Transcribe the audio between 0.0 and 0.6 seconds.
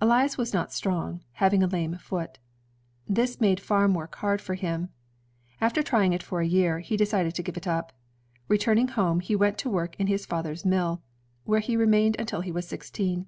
Elias was